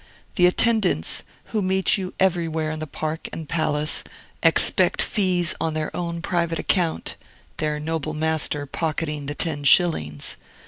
The 0.33 0.47
attendants, 0.47 1.21
who 1.53 1.61
meet 1.61 1.95
you 1.95 2.15
everywhere 2.19 2.71
in 2.71 2.79
the 2.79 2.87
park 2.87 3.29
and 3.31 3.47
palace, 3.47 4.03
expect 4.41 4.99
fees 4.99 5.53
on 5.61 5.75
their 5.75 5.95
own 5.95 6.23
private 6.23 6.57
account, 6.57 7.17
their 7.57 7.79
noble 7.79 8.15
master 8.15 8.65
pocketing 8.65 9.27
the 9.27 9.35
ten 9.35 9.63
shillings. 9.63 10.37